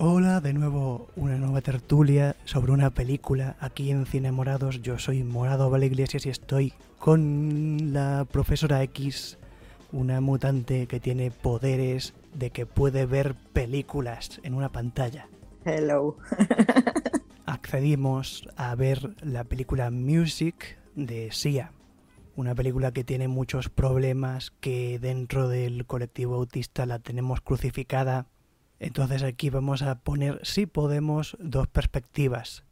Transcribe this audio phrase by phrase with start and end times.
[0.00, 4.80] Hola, de nuevo una nueva tertulia sobre una película aquí en Cine Morados.
[4.80, 9.38] Yo soy Morado Vale Iglesias y estoy con la profesora X,
[9.90, 15.26] una mutante que tiene poderes de que puede ver películas en una pantalla.
[15.64, 16.16] Hello.
[17.46, 21.72] Accedimos a ver la película Music de Sia,
[22.36, 28.26] una película que tiene muchos problemas, que dentro del colectivo autista la tenemos crucificada.
[28.78, 32.64] Entonces aquí vamos a poner, si podemos, dos perspectivas.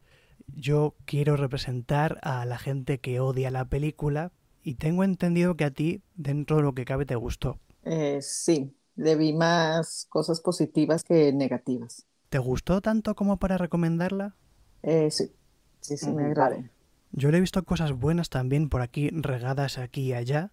[0.47, 4.31] Yo quiero representar a la gente que odia la película
[4.63, 7.59] y tengo entendido que a ti, dentro de lo que cabe, te gustó.
[7.83, 12.05] Eh, sí, le vi más cosas positivas que negativas.
[12.29, 14.35] ¿Te gustó tanto como para recomendarla?
[14.83, 15.31] Eh, sí,
[15.79, 16.69] sí, sí, me agrada.
[17.11, 20.51] Yo le he visto cosas buenas también por aquí, regadas aquí y allá,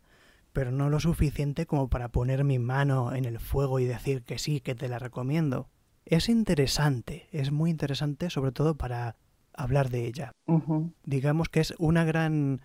[0.54, 4.38] pero no lo suficiente como para poner mi mano en el fuego y decir que
[4.38, 5.68] sí, que te la recomiendo.
[6.06, 9.16] Es interesante, es muy interesante sobre todo para
[9.52, 10.32] hablar de ella.
[11.04, 12.62] Digamos que es una gran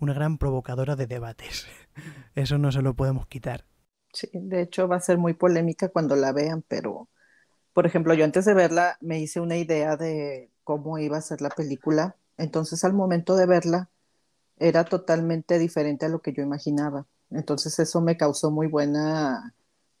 [0.00, 1.68] una gran provocadora de debates.
[2.34, 3.64] Eso no se lo podemos quitar.
[4.12, 7.08] Sí, de hecho va a ser muy polémica cuando la vean, pero
[7.72, 11.40] por ejemplo, yo antes de verla me hice una idea de cómo iba a ser
[11.40, 13.90] la película, entonces al momento de verla
[14.62, 17.06] era totalmente diferente a lo que yo imaginaba.
[17.30, 19.54] Entonces eso me causó muy buena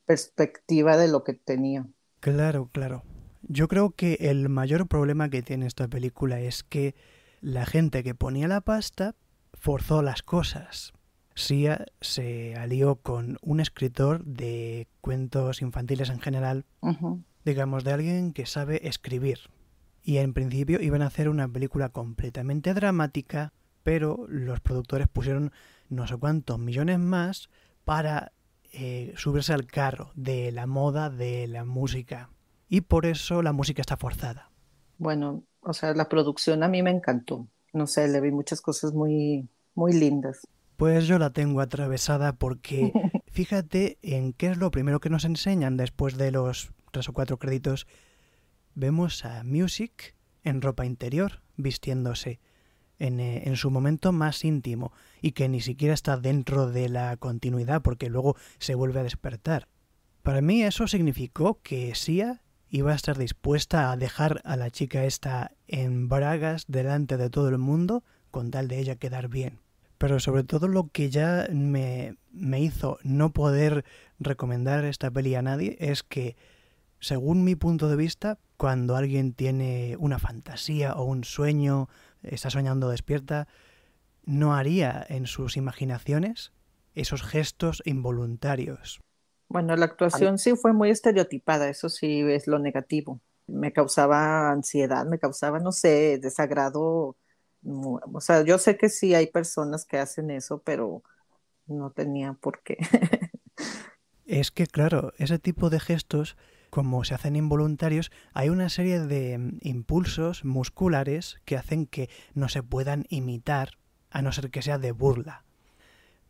[0.06, 1.86] perspectiva de lo que tenía.
[2.20, 3.02] Claro, claro.
[3.42, 6.94] Yo creo que el mayor problema que tiene esta película es que
[7.40, 9.16] la gente que ponía la pasta
[9.54, 10.92] forzó las cosas.
[11.34, 16.66] Sia se alió con un escritor de cuentos infantiles en general,
[17.44, 19.38] digamos, de alguien que sabe escribir.
[20.04, 23.52] Y en principio iban a hacer una película completamente dramática,
[23.82, 25.52] pero los productores pusieron
[25.88, 27.50] no sé cuántos millones más
[27.84, 28.32] para
[28.72, 32.30] eh, subirse al carro de la moda de la música.
[32.68, 34.50] Y por eso la música está forzada.
[34.96, 37.46] Bueno, o sea, la producción a mí me encantó.
[37.72, 40.46] No sé, le vi muchas cosas muy, muy lindas.
[40.76, 42.92] Pues yo la tengo atravesada porque
[43.30, 47.38] fíjate en qué es lo primero que nos enseñan después de los tres o cuatro
[47.38, 47.86] créditos.
[48.74, 50.14] Vemos a Music
[50.44, 52.40] en ropa interior, vistiéndose
[53.02, 57.16] en, eh, en, su momento más íntimo y que ni siquiera está dentro de la
[57.16, 59.68] continuidad porque luego se vuelve a despertar.
[60.22, 65.04] Para mí eso significó que Sia iba a estar dispuesta a dejar a la chica
[65.04, 69.58] esta en bragas delante de todo el mundo con tal de ella quedar bien.
[69.98, 73.84] Pero sobre todo lo que ya me, me hizo no poder
[74.18, 76.36] recomendar esta peli a nadie es que,
[76.98, 81.88] según mi punto de vista, cuando alguien tiene una fantasía o un sueño,
[82.22, 83.48] está soñando despierta,
[84.24, 86.52] no haría en sus imaginaciones
[86.94, 89.00] esos gestos involuntarios.
[89.48, 93.20] Bueno, la actuación sí fue muy estereotipada, eso sí es lo negativo.
[93.48, 97.16] Me causaba ansiedad, me causaba, no sé, desagrado
[97.64, 101.02] o sea, yo sé que sí hay personas que hacen eso, pero
[101.66, 102.76] no tenía por qué.
[104.24, 106.36] es que, claro, ese tipo de gestos,
[106.72, 112.48] como se hacen involuntarios, hay una serie de mm, impulsos musculares que hacen que no
[112.48, 113.76] se puedan imitar,
[114.10, 115.44] a no ser que sea de burla.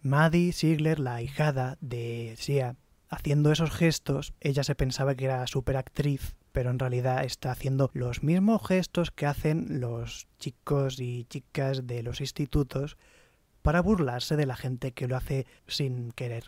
[0.00, 2.75] Maddie Ziegler, la hijada de Sia,
[3.08, 8.22] haciendo esos gestos, ella se pensaba que era superactriz pero en realidad está haciendo los
[8.22, 12.98] mismos gestos que hacen los chicos y chicas de los institutos
[13.62, 16.44] para burlarse de la gente que lo hace sin querer.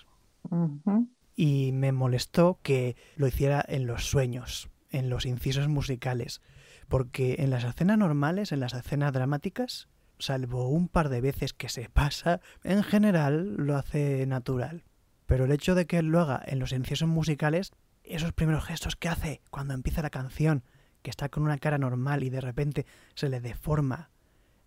[1.37, 6.41] Y me molestó que lo hiciera en los sueños, en los incisos musicales,
[6.89, 11.69] porque en las escenas normales, en las escenas dramáticas, salvo un par de veces que
[11.69, 14.85] se pasa, en general lo hace natural.
[15.27, 17.73] Pero el hecho de que lo haga en los incisos musicales
[18.05, 20.63] esos primeros gestos que hace cuando empieza la canción,
[21.03, 24.11] que está con una cara normal y de repente se le deforma.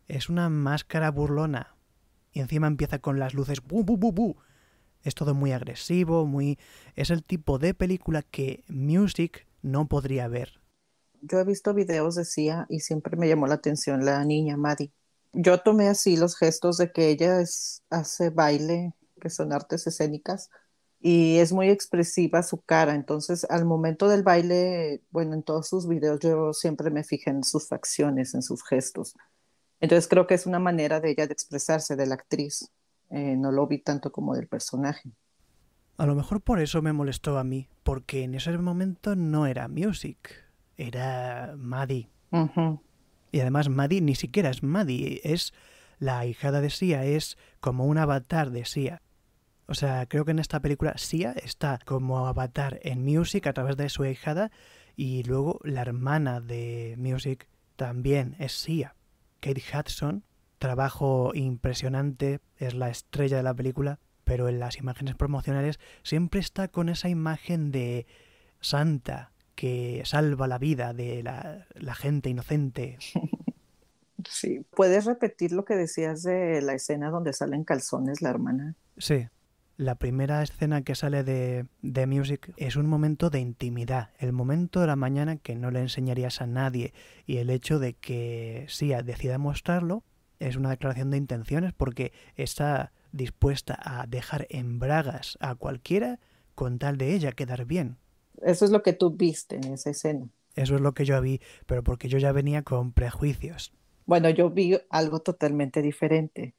[0.07, 1.75] Es una máscara burlona.
[2.31, 4.38] Y encima empieza con las luces bu bu bu bu.
[5.03, 6.58] Es todo muy agresivo, muy
[6.96, 10.59] es el tipo de película que Music no podría ver.
[11.22, 12.25] Yo he visto videos de
[12.69, 14.92] y siempre me llamó la atención la niña Maddie.
[15.33, 17.44] Yo tomé así los gestos de que ella
[17.89, 20.50] hace baile, que son artes escénicas,
[21.00, 22.95] y es muy expresiva su cara.
[22.95, 27.44] Entonces, al momento del baile, bueno, en todos sus videos yo siempre me fijé en
[27.44, 29.13] sus facciones, en sus gestos.
[29.80, 32.71] Entonces, creo que es una manera de ella de expresarse, de la actriz.
[33.09, 35.12] Eh, no lo vi tanto como del personaje.
[35.98, 39.68] A lo mejor por eso me molestó a mí, porque en ese momento no era
[39.68, 40.31] Music,
[40.77, 42.09] era Maddie.
[43.31, 45.54] Y además Maddie ni siquiera es Maddie, es
[46.00, 49.01] la hijada de Sia, es como un avatar de Sia.
[49.68, 53.75] O sea, creo que en esta película Sia está como avatar en Music a través
[53.77, 54.51] de su hijada
[54.95, 58.95] Y luego la hermana de Music también es Sia.
[59.42, 60.24] Kate Hudson,
[60.57, 66.68] trabajo impresionante, es la estrella de la película, pero en las imágenes promocionales siempre está
[66.68, 68.06] con esa imagen de
[68.59, 72.98] santa que salva la vida de la, la gente inocente.
[74.30, 78.75] Sí, ¿puedes repetir lo que decías de la escena donde salen calzones la hermana?
[78.98, 79.27] Sí,
[79.77, 84.81] la primera escena que sale de, de Music es un momento de intimidad, el momento
[84.81, 86.94] de la mañana que no le enseñarías a nadie
[87.25, 90.04] y el hecho de que Sia decida mostrarlo
[90.39, 96.19] es una declaración de intenciones porque está dispuesta a dejar en bragas a cualquiera
[96.56, 97.98] con tal de ella quedar bien.
[98.42, 100.28] Eso es lo que tú viste en esa escena.
[100.56, 103.74] Eso es lo que yo vi, pero porque yo ya venía con prejuicios.
[104.06, 106.56] Bueno, yo vi algo totalmente diferente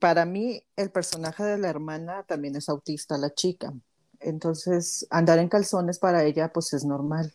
[0.00, 3.72] para mí el personaje de la hermana también es autista, la chica.
[4.18, 7.32] Entonces, andar en calzones para ella pues es normal.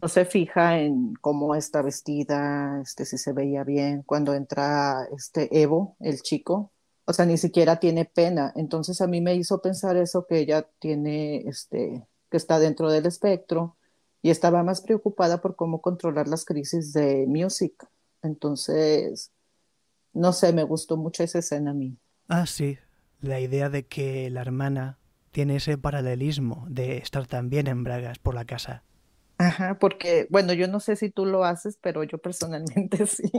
[0.00, 4.02] No se fija en cómo está vestida, este, si se veía bien.
[4.02, 6.72] Cuando entra este Evo, el chico,
[7.06, 8.52] o sea, ni siquiera tiene pena.
[8.56, 13.06] Entonces a mí me hizo pensar eso que ella tiene, este, que está dentro del
[13.06, 13.76] espectro
[14.22, 17.88] y estaba más preocupada por cómo controlar las crisis de music.
[18.22, 19.30] Entonces,
[20.12, 21.96] no sé, me gustó mucho esa escena a mí.
[22.28, 22.76] Ah, sí,
[23.20, 24.98] la idea de que la hermana
[25.30, 28.82] tiene ese paralelismo de estar también en bragas por la casa.
[29.38, 33.30] Ajá, porque, bueno, yo no sé si tú lo haces, pero yo personalmente sí.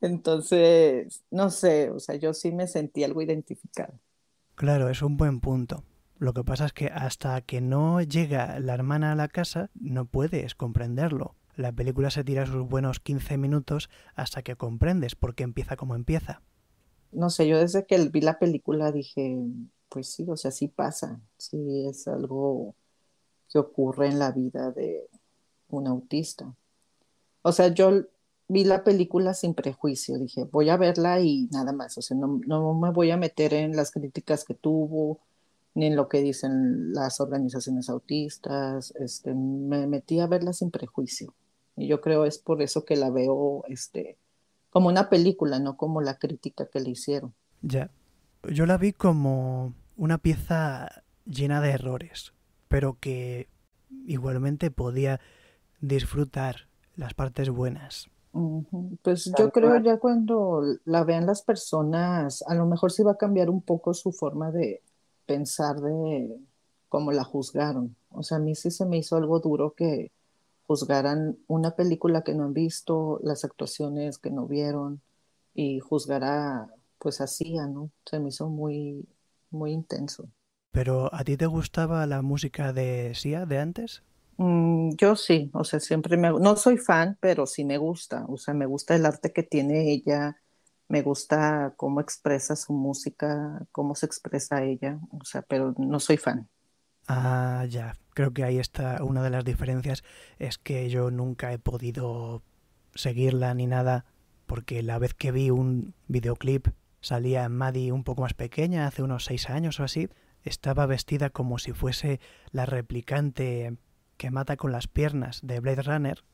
[0.00, 3.98] Entonces, no sé, o sea, yo sí me sentí algo identificado.
[4.56, 5.84] Claro, es un buen punto.
[6.18, 10.04] Lo que pasa es que hasta que no llega la hermana a la casa, no
[10.04, 11.34] puedes comprenderlo.
[11.56, 15.94] La película se tira sus buenos 15 minutos hasta que comprendes por qué empieza como
[15.94, 16.42] empieza.
[17.10, 19.38] No sé, yo desde que vi la película dije,
[19.88, 22.76] pues sí, o sea, sí pasa, sí es algo
[23.50, 25.08] que ocurre en la vida de
[25.70, 26.54] un autista.
[27.42, 28.02] O sea, yo
[28.48, 32.40] vi la película sin prejuicio, dije, voy a verla y nada más, o sea, no,
[32.46, 35.20] no me voy a meter en las críticas que tuvo,
[35.74, 41.34] ni en lo que dicen las organizaciones autistas, este, me metí a verla sin prejuicio.
[41.76, 44.18] Y yo creo es por eso que la veo este,
[44.70, 47.32] como una película, no como la crítica que le hicieron.
[47.62, 47.90] Ya.
[48.50, 52.32] Yo la vi como una pieza llena de errores,
[52.68, 53.48] pero que
[54.06, 55.20] igualmente podía
[55.80, 58.08] disfrutar las partes buenas.
[59.02, 63.16] Pues yo creo ya cuando la vean las personas, a lo mejor sí va a
[63.16, 64.82] cambiar un poco su forma de
[65.26, 66.36] pensar de
[66.88, 67.96] cómo la juzgaron.
[68.10, 70.12] O sea, a mí sí se me hizo algo duro que
[70.66, 75.00] juzgaran una película que no han visto, las actuaciones que no vieron
[75.54, 76.68] y juzgará
[76.98, 77.90] pues así, ¿no?
[78.04, 79.06] Se me hizo muy,
[79.50, 80.28] muy intenso.
[80.72, 84.02] ¿Pero a ti te gustaba la música de Sia de antes?
[84.36, 86.30] Mm, yo sí, o sea, siempre me...
[86.30, 89.90] No soy fan, pero sí me gusta, o sea, me gusta el arte que tiene
[89.92, 90.36] ella,
[90.88, 96.18] me gusta cómo expresa su música, cómo se expresa ella, o sea, pero no soy
[96.18, 96.48] fan.
[97.06, 97.94] Ah, ya.
[98.14, 100.02] Creo que ahí está una de las diferencias.
[100.38, 102.42] Es que yo nunca he podido
[102.94, 104.04] seguirla ni nada.
[104.46, 106.68] Porque la vez que vi un videoclip
[107.00, 110.08] salía Maddie un poco más pequeña, hace unos seis años o así.
[110.44, 112.20] Estaba vestida como si fuese
[112.50, 113.76] la replicante
[114.16, 116.24] que mata con las piernas de Blade Runner.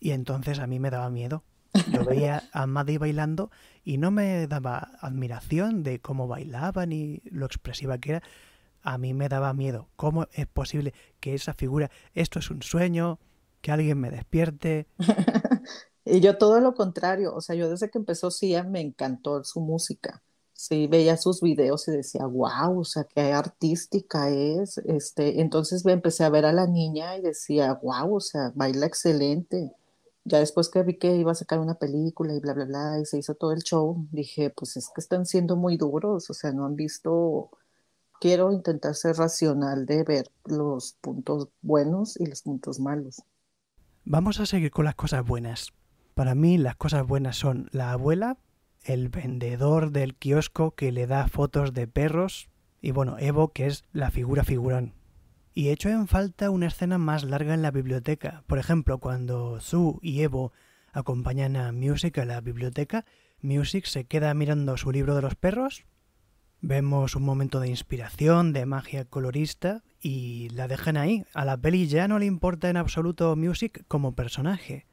[0.00, 1.44] Y entonces a mí me daba miedo.
[1.92, 3.50] Yo veía a Maddie bailando
[3.84, 8.22] y no me daba admiración de cómo bailaba ni lo expresiva que era,
[8.82, 9.88] a mí me daba miedo.
[9.96, 13.20] ¿Cómo es posible que esa figura, esto es un sueño,
[13.60, 14.88] que alguien me despierte?
[16.04, 19.60] y yo todo lo contrario, o sea, yo desde que empezó Sia me encantó su
[19.60, 20.22] música.
[20.60, 24.76] Sí, veía sus videos y decía, wow, o sea, qué artística es.
[24.76, 28.84] Este, entonces me empecé a ver a la niña y decía, wow, o sea, baila
[28.84, 29.72] excelente.
[30.24, 33.06] Ya después que vi que iba a sacar una película y bla, bla, bla, y
[33.06, 36.52] se hizo todo el show, dije, pues es que están siendo muy duros, o sea,
[36.52, 37.48] no han visto
[38.20, 43.22] quiero intentar ser racional de ver los puntos buenos y los puntos malos.
[44.04, 45.72] Vamos a seguir con las cosas buenas.
[46.14, 48.36] Para mí las cosas buenas son la abuela,
[48.84, 52.48] el vendedor del kiosco que le da fotos de perros
[52.80, 54.94] y bueno, Evo que es la figura figurón.
[55.52, 58.44] Y he hecho en falta una escena más larga en la biblioteca.
[58.46, 60.52] Por ejemplo, cuando Sue y Evo
[60.92, 63.04] acompañan a Music a la biblioteca,
[63.42, 65.84] Music se queda mirando su libro de los perros
[66.62, 71.24] Vemos un momento de inspiración, de magia colorista y la dejan ahí.
[71.32, 74.86] A la peli ya no le importa en absoluto Music como personaje.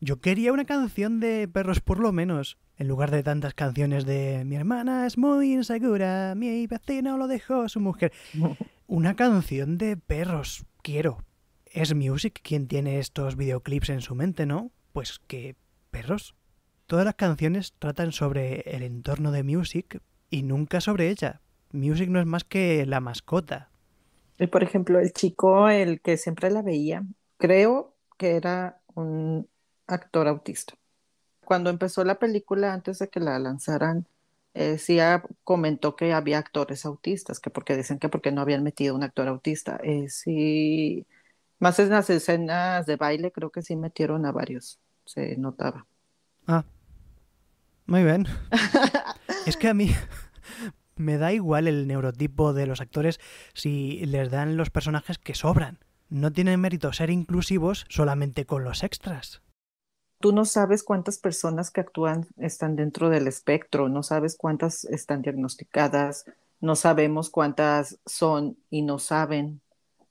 [0.00, 4.44] Yo quería una canción de perros por lo menos, en lugar de tantas canciones de
[4.44, 8.12] mi hermana es muy insegura, mi vecino lo dejó su mujer.
[8.88, 11.24] Una canción de perros, quiero.
[11.66, 14.72] es Music quien tiene estos videoclips en su mente, ¿no?
[14.92, 15.54] Pues que
[15.92, 16.34] perros.
[16.86, 21.40] Todas las canciones tratan sobre el entorno de Music y nunca sobre ella.
[21.70, 23.70] Music no es más que la mascota.
[24.40, 27.04] Y por ejemplo, el chico, el que siempre la veía,
[27.36, 29.48] creo que era un
[29.86, 30.74] actor autista.
[31.52, 34.06] Cuando empezó la película, antes de que la lanzaran,
[34.54, 34.96] eh, sí
[35.44, 39.28] comentó que había actores autistas, que porque dicen que porque no habían metido un actor
[39.28, 39.78] autista.
[39.84, 41.06] Eh, sí,
[41.58, 45.84] más en las escenas de baile, creo que sí metieron a varios, se notaba.
[46.46, 46.64] Ah,
[47.84, 48.26] muy bien.
[49.44, 49.90] es que a mí
[50.96, 53.20] me da igual el neurotipo de los actores
[53.52, 55.80] si les dan los personajes que sobran.
[56.08, 59.42] No tiene mérito ser inclusivos solamente con los extras
[60.22, 65.20] tú no sabes cuántas personas que actúan están dentro del espectro, no sabes cuántas están
[65.20, 66.24] diagnosticadas,
[66.60, 69.60] no sabemos cuántas son y no saben.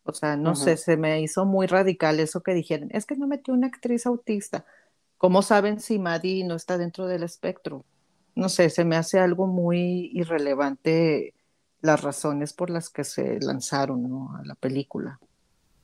[0.04, 3.26] O sea, no sé, se me hizo muy radical eso que dijeron, es que no
[3.26, 4.66] metió una actriz autista.
[5.18, 7.86] ¿Cómo saben si Maddie no está dentro del espectro?
[8.36, 11.36] No sé, se me hace algo muy irrelevante
[11.80, 15.20] las razones por las que se lanzaron a la película.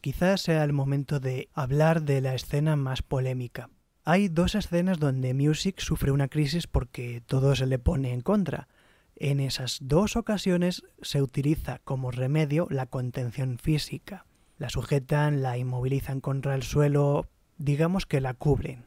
[0.02, 3.70] Quizás sea el momento de hablar de la escena más polémica,
[4.10, 8.70] hay dos escenas donde Music sufre una crisis porque todo se le pone en contra.
[9.18, 14.26] En esas dos ocasiones se utiliza como remedio la contención física.
[14.58, 18.86] La sujetan, la inmovilizan contra el suelo, digamos que la cubren.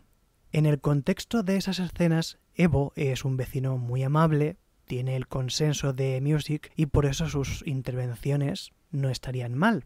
[0.52, 5.92] En el contexto de esas escenas, Evo es un vecino muy amable, tiene el consenso
[5.92, 9.84] de Music y por eso sus intervenciones no estarían mal.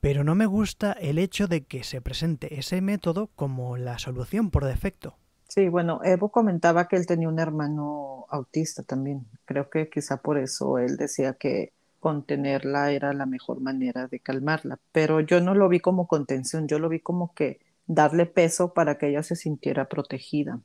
[0.00, 4.50] Pero no me gusta el hecho de que se presente ese método como la solución
[4.50, 5.16] por defecto.
[5.48, 9.26] Sí, bueno, Evo comentaba que él tenía un hermano autista también.
[9.44, 14.78] Creo que quizá por eso él decía que contenerla era la mejor manera de calmarla.
[14.92, 18.96] Pero yo no lo vi como contención, yo lo vi como que darle peso para
[18.96, 20.60] que ella se sintiera protegida,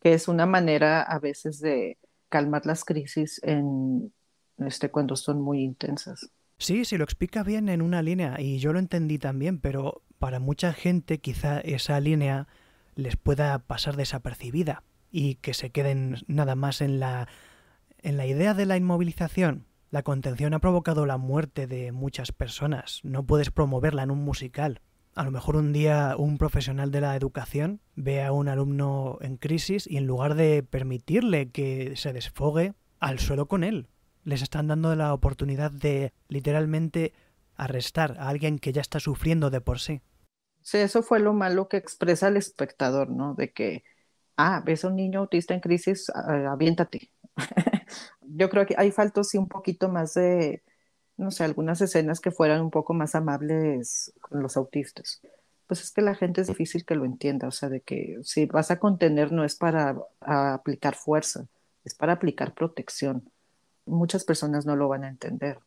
[0.00, 1.98] que es una manera a veces de
[2.28, 4.12] calmar las crisis en
[4.58, 6.30] este cuando son muy intensas.
[6.58, 10.40] Sí, sí, lo explica bien en una línea y yo lo entendí también, pero para
[10.40, 12.48] mucha gente quizá esa línea
[12.94, 17.28] les pueda pasar desapercibida y que se queden nada más en la
[17.98, 19.66] en la idea de la inmovilización.
[19.90, 23.00] La contención ha provocado la muerte de muchas personas.
[23.02, 24.80] No puedes promoverla en un musical.
[25.14, 29.36] A lo mejor un día un profesional de la educación ve a un alumno en
[29.36, 33.88] crisis y en lugar de permitirle que se desfogue, al suelo con él
[34.26, 37.14] les están dando la oportunidad de literalmente
[37.54, 40.02] arrestar a alguien que ya está sufriendo de por sí.
[40.62, 43.34] Sí, eso fue lo malo que expresa el espectador, ¿no?
[43.34, 43.84] De que,
[44.36, 47.12] ah, ves a un niño autista en crisis, aviéntate.
[48.20, 50.64] Yo creo que hay falta sí un poquito más de,
[51.16, 55.20] no sé, algunas escenas que fueran un poco más amables con los autistas.
[55.68, 58.46] Pues es que la gente es difícil que lo entienda, o sea, de que si
[58.46, 61.46] vas a contener no es para aplicar fuerza,
[61.84, 63.30] es para aplicar protección
[63.86, 65.58] muchas personas no lo van a entender.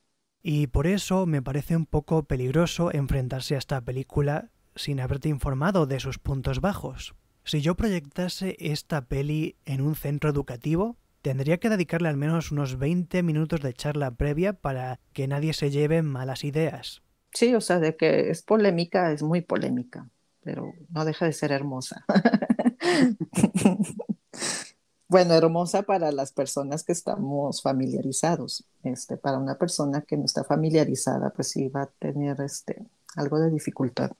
[0.42, 5.86] Y por eso me parece un poco peligroso enfrentarse a esta película sin haberte informado
[5.86, 7.16] de sus puntos bajos.
[7.44, 12.78] Si yo proyectase esta peli en un centro educativo, tendría que dedicarle al menos unos
[12.78, 17.02] 20 minutos de charla previa para que nadie se lleve malas ideas.
[17.34, 20.10] Sí, o sea, de que es polémica, es muy polémica,
[20.42, 22.06] pero no deja de ser hermosa.
[25.10, 28.64] bueno, hermosa para las personas que estamos familiarizados.
[28.84, 32.86] Este, para una persona que no está familiarizada, pues sí va a tener este,
[33.16, 34.12] algo de dificultad.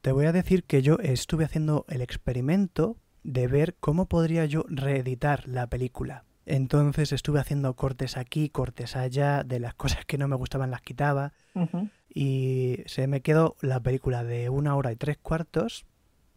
[0.00, 4.64] Te voy a decir que yo estuve haciendo el experimento de ver cómo podría yo
[4.68, 6.24] reeditar la película.
[6.46, 10.82] Entonces estuve haciendo cortes aquí, cortes allá, de las cosas que no me gustaban las
[10.82, 11.32] quitaba.
[12.08, 15.86] Y se me quedó la película de una hora y tres cuartos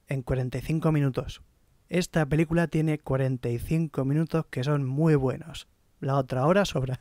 [0.08, 1.44] en 45 minutos.
[1.90, 5.68] Esta película tiene 45 minutos que son muy buenos.
[6.00, 7.00] La otra hora sobra.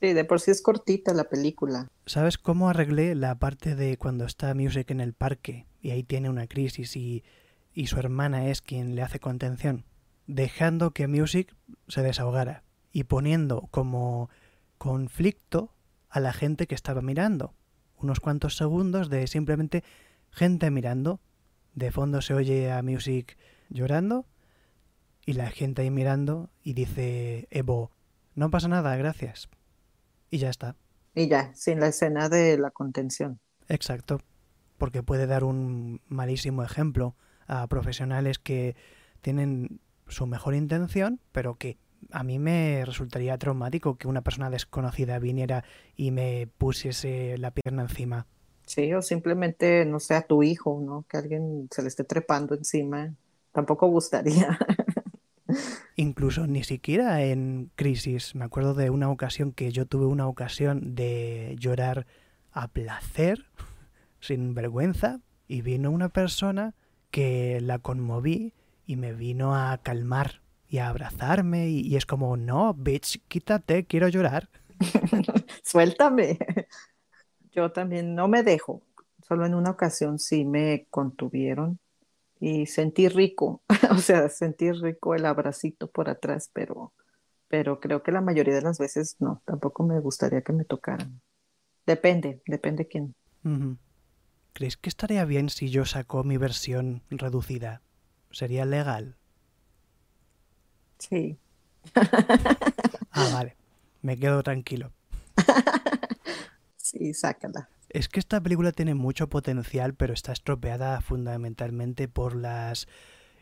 [0.00, 1.88] Sí, de por sí es cortita la película.
[2.04, 6.28] ¿Sabes cómo arreglé la parte de cuando está Music en el parque y ahí tiene
[6.28, 7.24] una crisis y,
[7.72, 9.84] y su hermana es quien le hace contención?
[10.26, 11.54] Dejando que Music
[11.88, 14.28] se desahogara y poniendo como
[14.76, 15.72] conflicto
[16.10, 17.54] a la gente que estaba mirando.
[17.96, 19.84] Unos cuantos segundos de simplemente
[20.30, 21.20] gente mirando.
[21.74, 24.26] De fondo se oye a Music llorando
[25.24, 27.90] y la gente ahí mirando y dice Evo,
[28.34, 29.48] no pasa nada, gracias.
[30.30, 30.76] Y ya está.
[31.14, 33.40] Y ya, sin la escena de la contención.
[33.68, 34.20] Exacto,
[34.78, 38.76] porque puede dar un malísimo ejemplo a profesionales que
[39.22, 41.78] tienen su mejor intención, pero que
[42.10, 45.64] a mí me resultaría traumático que una persona desconocida viniera
[45.96, 48.26] y me pusiese la pierna encima.
[48.66, 51.04] Sí, o simplemente, no sé, a tu hijo, ¿no?
[51.08, 53.14] Que alguien se le esté trepando encima.
[53.56, 54.58] Tampoco gustaría.
[55.96, 58.34] Incluso ni siquiera en crisis.
[58.34, 62.06] Me acuerdo de una ocasión que yo tuve una ocasión de llorar
[62.52, 63.46] a placer,
[64.20, 66.74] sin vergüenza, y vino una persona
[67.10, 68.52] que la conmoví
[68.84, 73.86] y me vino a calmar y a abrazarme y, y es como, no, bitch, quítate,
[73.86, 74.50] quiero llorar.
[75.64, 76.38] Suéltame.
[77.52, 78.82] Yo también no me dejo.
[79.26, 81.80] Solo en una ocasión sí me contuvieron
[82.40, 86.92] y sentí rico, o sea, sentí rico el abracito por atrás, pero,
[87.48, 91.20] pero creo que la mayoría de las veces no, tampoco me gustaría que me tocaran.
[91.86, 93.14] Depende, depende quién.
[94.52, 97.82] ¿Crees que estaría bien si yo saco mi versión reducida?
[98.30, 99.16] ¿Sería legal?
[100.98, 101.38] Sí.
[103.12, 103.56] Ah, vale.
[104.02, 104.92] Me quedo tranquilo.
[106.76, 107.68] Sí, sácala.
[107.96, 112.88] Es que esta película tiene mucho potencial, pero está estropeada fundamentalmente por las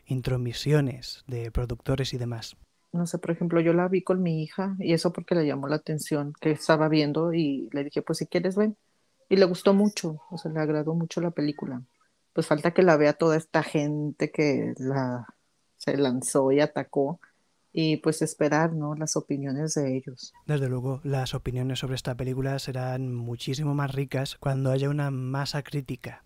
[0.05, 2.55] intromisiones de productores y demás.
[2.93, 5.67] No sé, por ejemplo, yo la vi con mi hija y eso porque le llamó
[5.67, 8.77] la atención que estaba viendo y le dije, pues si quieres ven.
[9.27, 11.81] Y le gustó mucho, o sea, le agradó mucho la película.
[12.31, 15.27] Pues falta que la vea toda esta gente que la
[15.75, 17.19] se lanzó y atacó
[17.77, 18.95] y pues esperar, ¿no?
[18.95, 20.33] Las opiniones de ellos.
[20.45, 25.61] Desde luego, las opiniones sobre esta película serán muchísimo más ricas cuando haya una masa
[25.61, 26.23] crítica.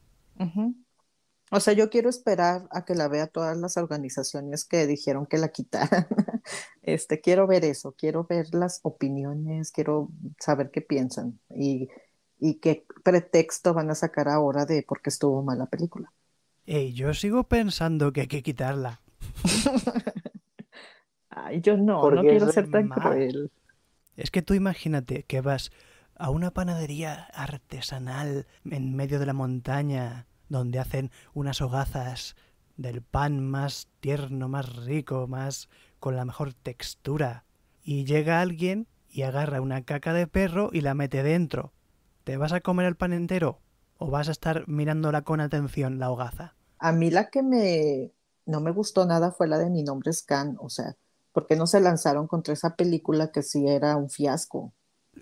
[1.50, 5.40] O sea, yo quiero esperar a que la vea todas las organizaciones que dijeron que
[5.40, 6.08] la quitaran.
[6.82, 11.88] Este, quiero ver eso, quiero ver las opiniones, quiero saber qué piensan y,
[12.40, 16.12] y qué pretexto van a sacar ahora de por qué estuvo mal la película.
[16.66, 19.02] Ey, yo sigo pensando que hay que quitarla.
[21.30, 22.90] Ay, yo no, ¿Por no quiero es ser tan mal?
[22.90, 23.52] cruel.
[24.16, 25.72] Es que tú imagínate que vas
[26.16, 32.36] a una panadería artesanal en medio de la montaña donde hacen unas hogazas
[32.78, 37.46] del pan más tierno, más rico, más con la mejor textura.
[37.84, 41.74] Y llega alguien y agarra una caca de perro y la mete dentro.
[42.24, 43.62] ¿Te vas a comer el pan entero?
[43.98, 46.56] ¿O vas a estar mirándola con atención la hogaza?
[46.80, 48.12] A mí la que me
[48.46, 50.96] no me gustó nada fue la de Mi nombre es Khan, o sea,
[51.40, 54.74] ¿por qué no se lanzaron contra esa película que sí era un fiasco?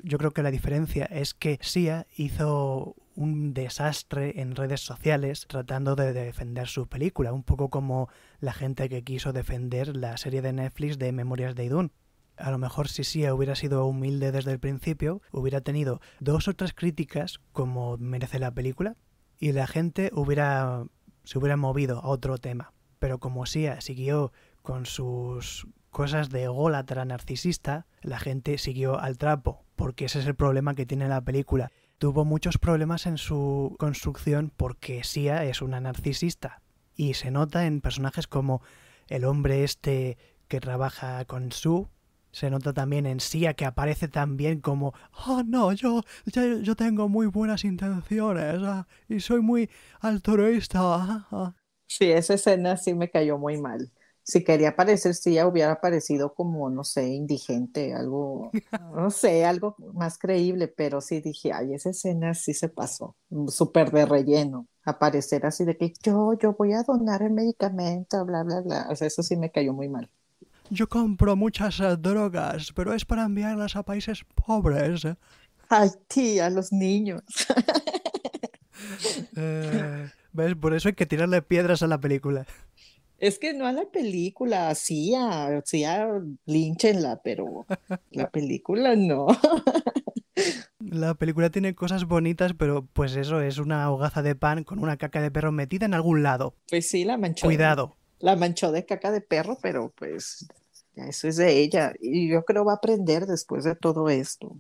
[0.04, 5.96] Yo creo que la diferencia es que Sia hizo un desastre en redes sociales tratando
[5.96, 10.54] de defender su película, un poco como la gente que quiso defender la serie de
[10.54, 11.92] Netflix de Memorias de Idún.
[12.36, 16.56] A lo mejor si Sia hubiera sido humilde desde el principio, hubiera tenido dos o
[16.56, 18.96] tres críticas como merece la película
[19.40, 20.84] y la gente hubiera
[21.26, 22.74] se hubiera movido a otro tema.
[22.98, 24.32] Pero como Sia siguió
[24.64, 30.36] con sus cosas de ególatra narcisista, la gente siguió al trapo, porque ese es el
[30.36, 31.72] problema que tiene la película.
[31.98, 36.62] Tuvo muchos problemas en su construcción porque Sia es una narcisista.
[36.96, 38.62] Y se nota en personajes como
[39.08, 41.88] el hombre este que trabaja con Sue,
[42.32, 44.94] se nota también en Sia que aparece también como,
[45.26, 49.70] oh no, yo, yo, tengo muy buenas intenciones ah, y soy muy
[50.00, 50.80] altruista.
[50.84, 51.56] ah".
[51.88, 53.92] Sí, esa escena sí me cayó muy mal.
[54.28, 58.52] Si quería parecer, sí, ya hubiera parecido como, no sé, indigente, algo,
[58.94, 63.48] no sé, algo más creíble, pero sí dije, ay, esa escena sí se pasó, mm,
[63.48, 68.44] súper de relleno, aparecer así de que yo, yo voy a donar el medicamento, bla,
[68.44, 70.10] bla, bla, o sea, eso sí me cayó muy mal.
[70.70, 75.08] Yo compro muchas eh, drogas, pero es para enviarlas a países pobres.
[75.70, 77.24] Ay, tía, los niños.
[79.36, 80.56] Eh, ¿Ves?
[80.56, 82.46] Por eso hay que tirarle piedras a la película.
[83.20, 86.08] Es que no a la película, sí, a, sí, a
[87.24, 87.66] pero
[88.12, 89.28] la película no.
[90.80, 94.98] La película tiene cosas bonitas, pero pues eso es una hogaza de pan con una
[94.98, 96.56] caca de perro metida en algún lado.
[96.70, 97.48] Pues sí, la manchó.
[97.48, 97.98] Cuidado.
[98.20, 100.48] La manchó de caca de perro, pero pues
[100.96, 101.94] eso es de ella.
[102.00, 104.56] Y yo creo va a aprender después de todo esto.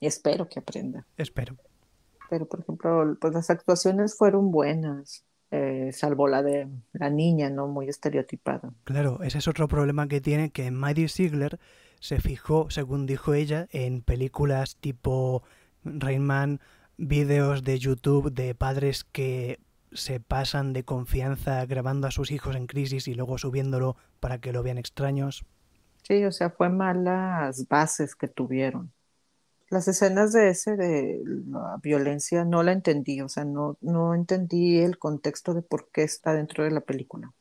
[0.00, 1.06] Y espero que aprenda.
[1.16, 1.56] Espero.
[2.28, 5.24] Pero, por ejemplo, pues las actuaciones fueron buenas.
[5.52, 7.68] Eh, salvo la de la niña, ¿no?
[7.68, 8.72] Muy estereotipada.
[8.84, 11.60] Claro, ese es otro problema que tiene que Maddie Ziegler
[12.00, 15.42] se fijó, según dijo ella, en películas tipo
[15.84, 16.60] Rain Man,
[16.96, 19.60] vídeos de YouTube de padres que
[19.92, 24.52] se pasan de confianza grabando a sus hijos en crisis y luego subiéndolo para que
[24.52, 25.44] lo vean extraños.
[26.02, 28.90] Sí, o sea, fue malas bases que tuvieron.
[29.72, 34.80] Las escenas de ese, de la violencia, no la entendí, o sea, no, no entendí
[34.80, 37.32] el contexto de por qué está dentro de la película.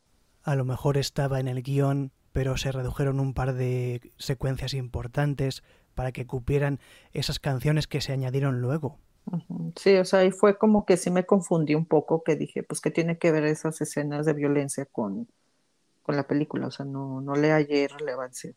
[0.43, 5.61] A lo mejor estaba en el guion, pero se redujeron un par de secuencias importantes
[5.93, 6.79] para que cupieran
[7.11, 8.97] esas canciones que se añadieron luego.
[9.75, 12.79] Sí, o sea, ahí fue como que sí me confundí un poco, que dije, pues,
[12.79, 15.27] ¿qué tiene que ver esas escenas de violencia con,
[16.01, 16.67] con la película?
[16.67, 18.53] O sea, no, no le hallé relevancia.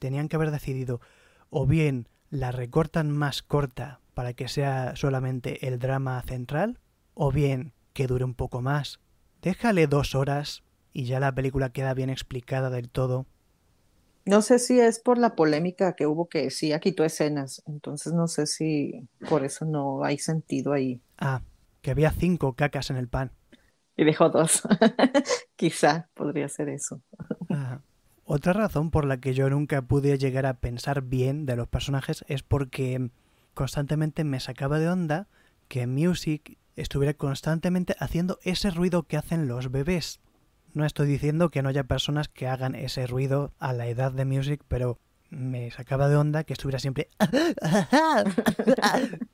[0.00, 1.00] Tenían que haber decidido
[1.48, 6.78] o bien la recortan más corta para que sea solamente el drama central,
[7.14, 9.00] o bien que dure un poco más.
[9.42, 13.26] Déjale dos horas y ya la película queda bien explicada del todo.
[14.26, 18.12] No sé si es por la polémica que hubo que sí ya quitó escenas, entonces
[18.12, 21.00] no sé si por eso no hay sentido ahí.
[21.18, 21.42] Ah,
[21.80, 23.30] que había cinco cacas en el pan.
[23.96, 24.62] Y dejó dos.
[25.56, 27.00] Quizá podría ser eso.
[27.50, 27.80] Ah.
[28.28, 32.24] Otra razón por la que yo nunca pude llegar a pensar bien de los personajes
[32.28, 33.10] es porque
[33.54, 35.28] constantemente me sacaba de onda
[35.68, 40.20] que Music estuviera constantemente haciendo ese ruido que hacen los bebés.
[40.74, 44.24] No estoy diciendo que no haya personas que hagan ese ruido a la edad de
[44.24, 44.98] Music, pero
[45.30, 47.08] me sacaba de onda que estuviera siempre...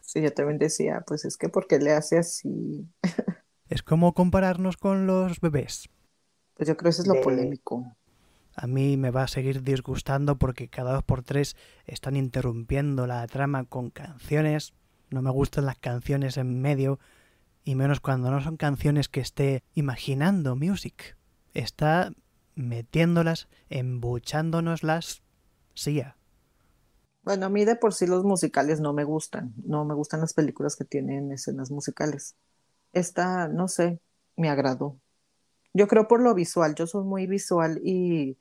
[0.00, 2.88] Sí, yo también decía, pues es que porque le hace así.
[3.68, 5.88] es como compararnos con los bebés.
[6.54, 7.96] Pues yo creo que eso es lo De- polémico.
[8.58, 13.26] A mí me va a seguir disgustando porque cada dos por tres están interrumpiendo la
[13.26, 14.72] trama con canciones.
[15.10, 16.98] No me gustan las canciones en medio,
[17.64, 21.18] y menos cuando no son canciones que esté imaginando music.
[21.52, 22.12] Está
[22.54, 25.22] metiéndolas, embuchándonoslas.
[25.74, 26.16] Sí, ya.
[27.22, 29.52] Bueno, a mí de por sí los musicales no me gustan.
[29.64, 32.36] No me gustan las películas que tienen escenas musicales.
[32.92, 34.00] Esta, no sé,
[34.36, 34.98] me agradó.
[35.74, 38.38] Yo creo por lo visual, yo soy muy visual y,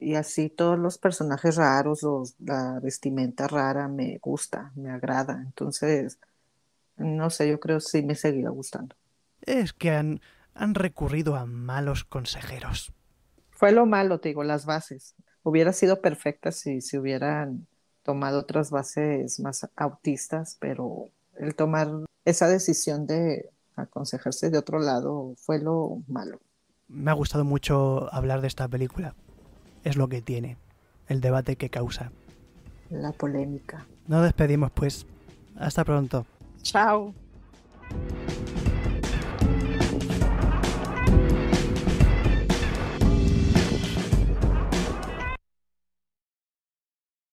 [0.00, 5.42] y así todos los personajes raros, los, la vestimenta rara me gusta, me agrada.
[5.44, 6.18] Entonces,
[6.96, 8.96] no sé, yo creo sí me seguirá gustando.
[9.42, 10.20] Es que han,
[10.54, 12.92] han recurrido a malos consejeros.
[13.50, 15.14] Fue lo malo, te digo, las bases.
[15.42, 17.66] Hubiera sido perfecta si se hubieran
[18.02, 21.88] tomado otras bases más autistas, pero el tomar
[22.24, 26.40] esa decisión de aconsejarse de otro lado fue lo malo.
[26.88, 29.14] Me ha gustado mucho hablar de esta película
[29.84, 30.56] es lo que tiene,
[31.08, 32.10] el debate que causa.
[32.90, 33.86] La polémica.
[34.06, 35.06] Nos despedimos pues.
[35.56, 36.26] Hasta pronto.
[36.62, 37.14] Chao.